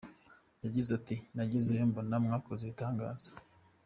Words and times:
Yagize 0.63 0.89
ati 0.99 1.15
“Nagezeyo, 1.35 1.83
mbona 1.89 2.15
mwakoze 2.25 2.61
ibitangaza. 2.63 3.29